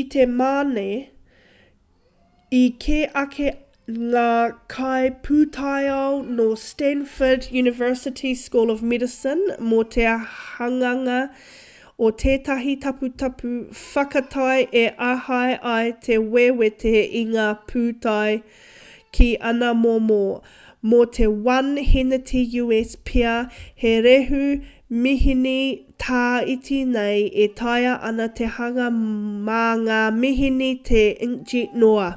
[0.00, 0.84] i te mane
[2.60, 3.50] i kī ake
[4.14, 4.24] ngā
[4.76, 9.44] kaipūtaiao nō stanford university school of medicine
[9.74, 11.20] mō te hanganga
[12.08, 13.52] o tētahi taputapu
[13.84, 18.38] whakatau e āhei ai te wewete i ngā pūtau
[19.18, 20.22] ki ana momo:
[20.92, 21.26] mō te
[21.56, 23.36] 1 hēneti u.s pea
[23.82, 25.54] he rehu-mihini
[26.06, 26.24] tā
[26.54, 28.88] iti nei e taea ana te hanga
[29.48, 32.12] mā ngā mihini tā inkjet noa